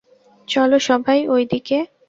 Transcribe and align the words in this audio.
চলো 0.47 0.77
সবাই, 0.79 1.19
ওইদিকে। 1.27 1.77